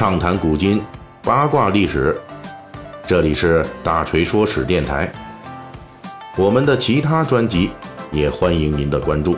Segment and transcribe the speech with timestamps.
[0.00, 0.82] 畅谈古今，
[1.22, 2.18] 八卦历史。
[3.06, 5.12] 这里是大锤说史电台。
[6.38, 7.68] 我们的其他专辑
[8.10, 9.36] 也欢迎您的关注。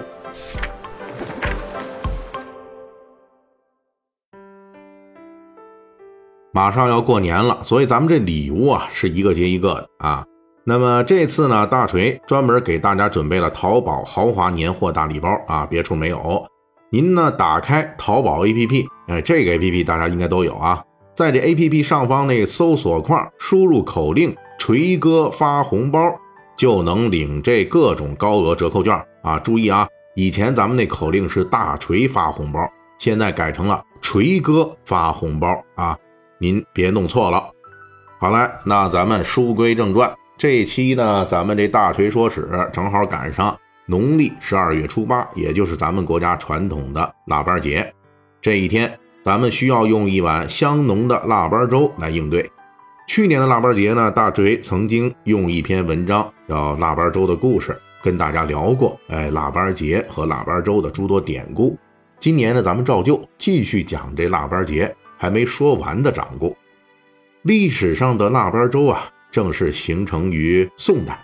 [6.53, 10.25] 马上要过年了，所以咱们这礼物啊是一个接一个的啊。
[10.63, 16.47] 那么这次呢，大锤专门给大家准备了淘宝豪华年货大礼包啊，别处没有。
[16.95, 25.99] 您呢，打开淘宝 APP，哎，这个 APP 大家应该都有啊，在这 APP 上方那搜索框输入口令“锤哥发红包”，
[26.55, 29.39] 就能领这各种高额折扣券啊。
[29.39, 32.61] 注意啊，以前咱们那口令是“大锤发红包”，
[33.01, 35.97] 现在改成了“锤哥发红包”啊。
[36.37, 37.43] 您别弄错了。
[38.21, 43.59] 好了，那咱们书归正传，这期呢，咱们这大锤说史正好赶上。
[43.87, 47.93] 农历十二月初八，也就是咱们国家传统的腊八节，
[48.41, 52.49] 这一天，咱们需要用一碗香浓的腊八粥来应对。
[53.09, 61.77] 去年的腊八节呢，大锤曾经用一篇文章叫《腊八粥的故事》跟大家聊过，哎，腊八节和腊八粥的诸多典故。
[62.21, 66.57] 今年呢，咱们照旧继续讲这腊八节还没说完的掌故。
[67.43, 71.19] 历史上的腊八粥啊，正是形成于宋代。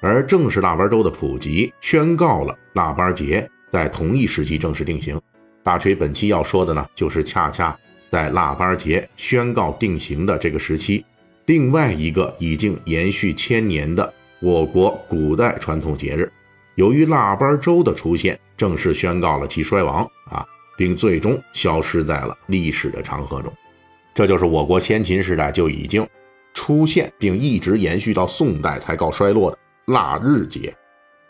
[0.00, 5.20] 而正是腊八粥的普及，宣告了腊八节在同一时期正式定型。
[5.62, 7.76] 大锤本期要说的呢，就是恰恰
[8.08, 11.04] 在腊八节宣告定型的这个时期，
[11.46, 16.30] 另外一个已经延续千年的我国古代传统节日，
[16.76, 23.52] 由于腊八粥的出现，正式宣告了其衰亡啊，并最终消失在了历史的长河中。
[24.14, 26.06] 这就是我国先秦时代就已经
[26.54, 29.58] 出现，并一直延续到宋代才告衰落的。
[29.86, 30.74] 腊日节，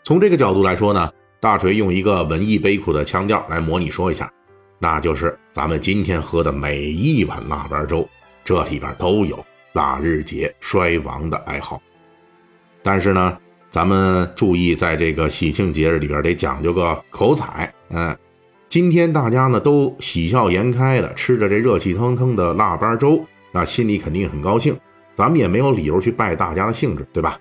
[0.03, 4.31] 从这个角度来说呢，大锤用一个文艺悲苦的腔调来模拟说一下，
[4.79, 8.07] 那就是咱们今天喝的每一碗腊八粥，
[8.43, 11.79] 这里边都有腊日节衰亡的哀嚎。
[12.81, 13.37] 但是呢，
[13.69, 18.17] 咱们注意在这个喜庆节日里边得讲究个口彩，嗯，
[18.69, 24.75] 今天大家呢都喜笑颜开的吃着这热气腾腾的腊八粥，那心里肯定很高兴，
[25.13, 27.39] 咱们也没有理由去败大家的兴致，对吧？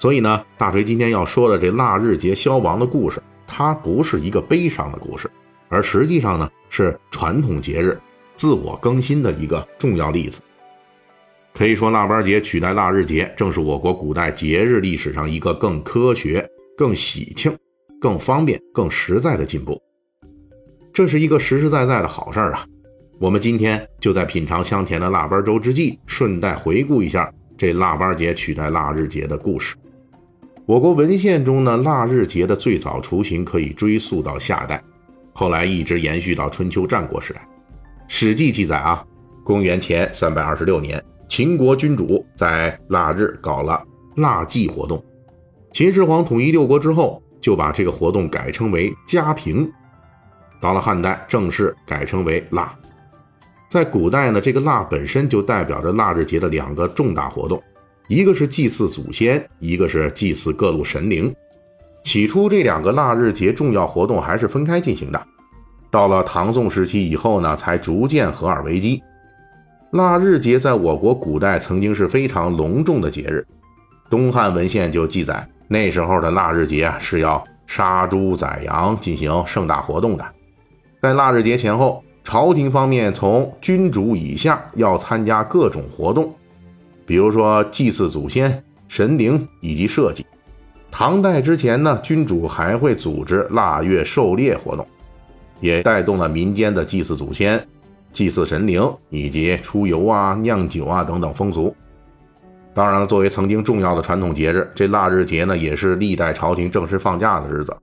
[0.00, 5.30] 所以呢，大锤今天要说的这腊日节消亡的故事，它不是一个悲伤的故事，
[5.68, 8.00] 而实际上呢，是传统节日
[8.34, 10.40] 自我更新的一个重要例子。
[11.52, 17.54] 可以说，腊八节取代腊日节，正是我国古代节日历史上一个更科学、更喜庆、
[18.00, 19.78] 更方便、更实在的进步。
[20.94, 22.64] 这是一个实实在在的好事儿啊！
[23.18, 29.76] 我们今天就在品尝香甜的腊八粥之际，顺带回顾一下这腊八节取代腊日节的故事。
[30.70, 34.80] 我国文献中呢，腊日节的最早雏形可以追溯到夏代，
[35.32, 37.40] 后来一直延续到春秋战国时代。
[38.06, 39.04] 《史记》记载啊，
[39.42, 43.82] 公元前三百二十六年，秦国君主在腊日搞了
[44.14, 45.04] 腊祭活动。
[45.72, 49.68] 秦始皇统一六国之后，就把这个活动改称为嘉平。
[50.60, 52.72] 到了汉代，正式改称为腊。
[53.68, 57.60] 在古代呢，这个腊本身就代表着腊日节的两个重大活动。
[58.10, 61.32] 一个是祭祀祖先，一个是祭祀各路神灵。
[62.02, 65.26] 起初，这两个腊日节重要活动还是分开进行的。
[65.92, 69.00] 到了唐宋时期以后呢，才逐渐合二为一。
[69.92, 73.46] 腊日节在我国古代曾经是非常隆重的节日。
[74.10, 80.26] 东汉文献就记载，那时候的腊日节啊是要杀猪宰羊进行盛大活动的。
[81.00, 86.34] 在腊日节前后，朝廷方面从君主以下要参加各种活动。
[87.10, 90.24] 比如说祭祀祖先、神灵以及社稷。
[90.92, 94.86] 唐代之前呢，君主还会组织腊月狩猎活动，
[95.58, 97.60] 也带动了民间的祭祀祖先、
[98.12, 101.74] 祭祀神灵以及出游啊、酿酒啊等等风俗。
[102.72, 107.76] 当然了，作为曾经重要的传统节日，这腊日节呢，也是历代朝廷正式放假的日子。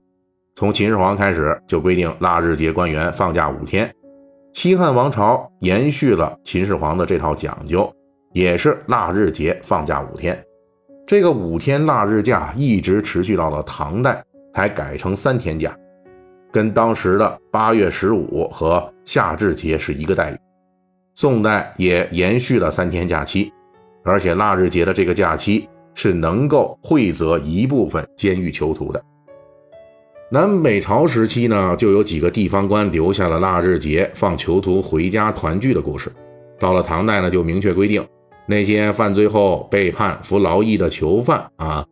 [0.54, 3.94] 从秦始皇开始就规定腊日节官员放假五天，
[4.54, 7.92] 西汉王朝延续了秦始皇的这套讲究。
[8.32, 10.38] 也是腊日节放假五天，
[11.06, 14.22] 这个五天腊日假一直持续到了唐代
[14.54, 15.74] 才改成三天假，
[16.52, 20.36] 跟当时的八月十五和夏至节是一个待遇。
[21.14, 23.50] 宋代也延续了三天假期，
[24.04, 29.02] 而且腊日节的这个假期是能够会泽一部分监狱囚徒的。
[30.30, 36.12] 南北朝时期呢，就有几个地方官留下了腊日节放囚徒回家团聚的故事。
[36.58, 38.06] 到了唐代呢，就明确规定。
[38.48, 41.84] 那些犯罪后被判服劳役的囚犯啊，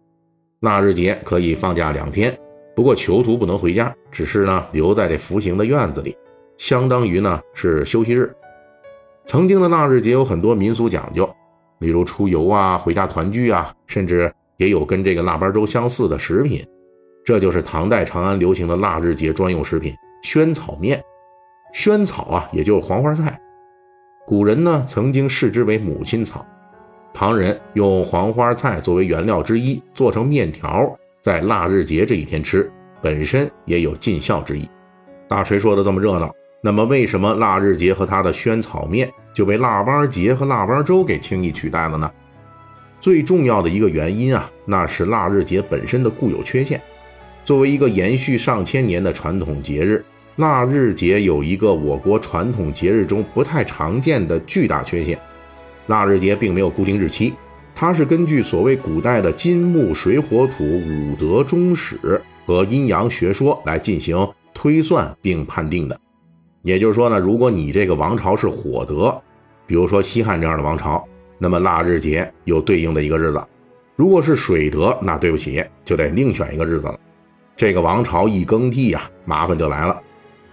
[0.61, 2.35] 腊日节可以放假两天，
[2.75, 6.17] 不过囚徒不能回家，只是呢留在这服刑的院子里，
[6.57, 8.35] 相当于呢是休息日。
[9.27, 11.29] 曾经的腊日节有很多民俗讲究，
[11.81, 16.67] 例如出游啊、回家团聚啊，甚至也有跟这个腊八粥相似的食品。
[17.23, 19.93] 这就是唐代长安流行的腊日节专用食品——
[20.25, 21.03] 萱草面。
[21.75, 23.39] 萱草啊，也就是黄花菜。
[24.27, 26.45] 古人呢，曾经视之为母亲草。
[27.15, 32.69] 唐人用黄花菜作为原料之一，做成面条，在腊日节这一天吃，
[33.01, 34.69] 本身也有尽孝之意。
[35.29, 42.11] 大锤说的这么热闹，那么为什么腊日节和它的萱草面就被腊八节和腊八粥给轻易取代了呢？
[43.01, 46.83] 最重要的一个原因啊，那是腊日节本身的固有缺陷。
[47.45, 50.05] 作为一个延续上千年的传统节日，
[50.37, 55.19] 腊日节有一个我国传统节日中不太常见的巨大缺陷：
[55.87, 57.33] 腊日节并没有固定日期，
[57.75, 65.99] 它是根据所谓古代的金木水火土五德终始和阴阳学说来进行推算并判定的。
[66.61, 69.19] 也就是说呢，如果你这个王朝是火德，
[69.67, 71.03] 比如说西汉这样的王朝，
[71.39, 73.39] 那么腊日节有对应的一个日子；
[73.97, 77.01] 如果是水德，那对不起，就得另选一个日子了。
[77.57, 79.99] 这个王朝一更替呀，麻烦就来了，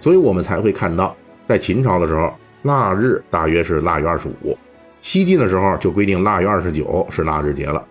[0.04, 1.16] 所以我们才会看到，
[1.48, 2.34] 在秦朝的时候，
[2.64, 4.54] 腊日大约是腊月二十五；
[5.00, 7.82] 西晋的时候就规定腊月二十九是腊日节了，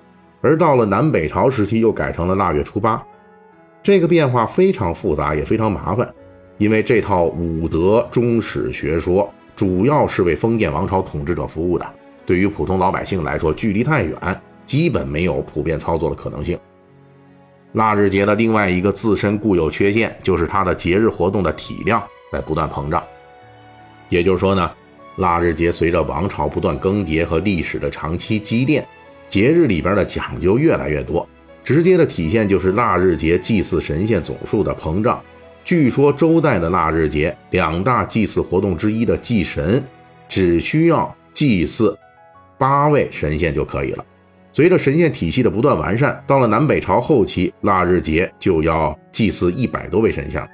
[0.43, 3.03] 而到了南北朝时期又改成了腊月初八。
[3.83, 6.07] 这个变化非常复杂，也非常麻烦，
[6.59, 11.87] 因为这套五德终始学说主要是为封建王朝统治者服务的，
[12.27, 14.19] 对于普通老百姓来说，距离太远，
[14.67, 16.59] 基本没有普遍操作的可能性。
[17.73, 23.03] 腊日节的另外一个自身固有缺陷，就是它的节日活动的体量在不断膨胀。
[24.09, 24.71] 也就是说呢，
[25.17, 28.87] 腊日节随着王朝不断更迭和历史的长期积淀，
[29.29, 31.27] 节日里边的讲究越来越多。
[31.65, 35.23] 直接的体现就是腊日节祭祀神仙总数的膨胀。
[35.65, 39.83] 据说周代的腊日节两大祭祀活动之一的祭神，
[40.29, 41.97] 只需要祭祀
[42.59, 44.05] 八位神仙就可以了。
[44.53, 50.47] 随着神仙体系的不断完善，到了南北朝后期，腊日节就要祭祀一百多位神仙。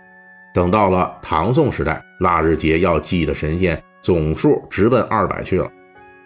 [0.55, 5.69] 等到了唐宋时代，腊日节要祭的神仙总数直奔二百去了。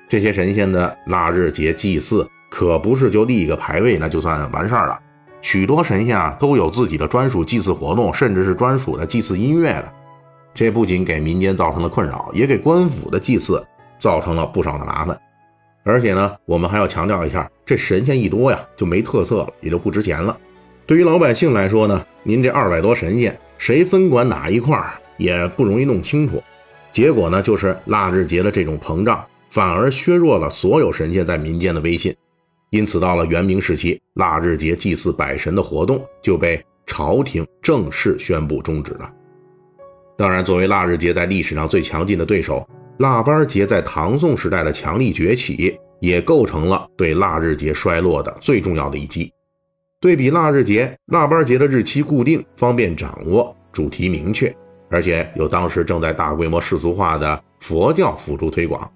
[0.07, 5.01] 这些神仙的腊日节祭祀可不是就立一个牌位那就算完事儿了。
[5.41, 9.93] 许多神仙啊都有自己的专属祭祀活动，甚至是专属的祭祀音乐的。
[10.55, 13.67] 这不仅给民间造成了困扰，也给官府的祭祀
[13.99, 15.19] 造成了不少的麻烦。
[15.85, 20.37] 而且呢，我们还要强调一下，这神仙一多呀，就没特色了，也就不值钱了。
[20.87, 26.43] 对于老百姓来说呢，您这二百多神仙，谁分管哪一块儿也不容易弄清楚。
[26.93, 32.15] 结果呢，就是腊日节的这种膨胀，反而削弱了所有神仙在民间的威信。
[32.71, 39.11] 因此，到了元明时期，腊日节祭祀百神的活动就被朝廷正式宣布终止了。
[40.17, 42.67] 当然，作为腊日节在历史上最强劲的对手。
[42.99, 49.33] 腊八节在唐宋时代的强力崛起，也构成了对腊日节衰落的最重要的一击。
[49.99, 54.55] 对比腊日节，腊八节的日期固定，方便掌握，主题明确，
[54.91, 58.89] 而且有当时正在大规模世俗化的佛教辅助推广。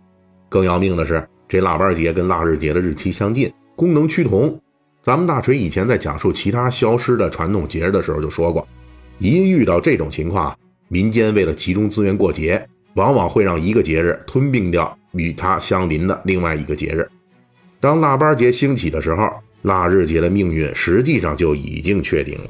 [0.48, 4.60] 更要命的是，这腊八节跟腊日节的日期相近，功能趋同。
[5.00, 8.66] 咱们大锤以前在讲述其他消失的传统节日的时候就说过，
[9.18, 10.56] 一遇到这种情况，
[10.88, 12.64] 民间为了集中资源过节。
[12.96, 17.08] 往往会让一个节日吞并掉与它相邻的另外一个节日。
[17.78, 19.30] 当腊八节兴起的时候，
[19.62, 22.44] 腊日节的命运实际上就已经确定了。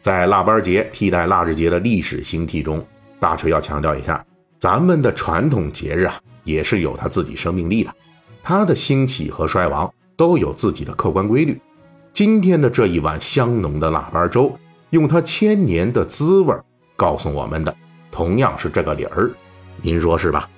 [0.00, 2.84] 在腊八节替代腊日节的历史兴替中，
[3.20, 4.24] 大锤要强调一下，
[4.58, 7.94] 咱们的传统节日啊，也是有它自己生命力的，
[8.42, 11.60] 它的兴起和衰亡都有自己的客观规律。
[12.12, 14.58] 今天的这一碗香浓的腊八粥，
[14.90, 16.52] 用它千年的滋味
[16.96, 17.72] 告诉我们的。
[18.18, 19.30] 同样是这个理儿，
[19.80, 20.48] 您说是吧？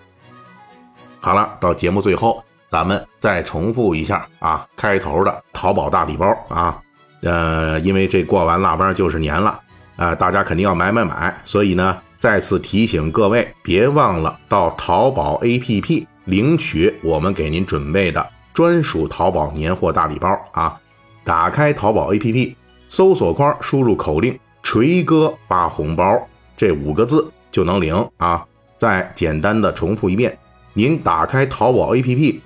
[1.20, 6.80] 好了，到节目最后，咱们再重复一下啊，开头的淘宝大礼包啊，
[7.22, 9.60] 呃，因为这过完腊八就是年了，
[9.96, 20.80] 啊，大家肯定要买买买，所以呢，再次提醒各位，别忘了到淘宝 APP 领取我们给您准备的专属淘宝年货大礼包啊！
[21.24, 22.54] 打开淘宝 APP，
[22.88, 26.26] 搜索框输入口令“锤哥发红包”
[26.56, 27.30] 这五个字。
[27.50, 28.44] 就能领啊！
[28.78, 30.38] 再简单的重复一遍，
[30.72, 32.40] 您打开淘宝 APP，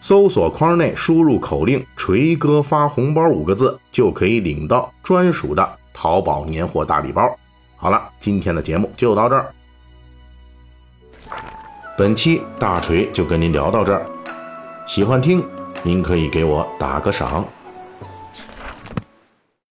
[0.00, 7.32] 搜索框内输入口令“锤哥发红包”五个字，就可以领到专属的淘宝年货大礼包。
[7.76, 9.54] 好了，今天的节目就到这儿，
[11.96, 14.04] 本期大锤就跟您聊到这儿。
[14.86, 15.44] 喜欢听，
[15.84, 17.44] 您可以给我打个赏。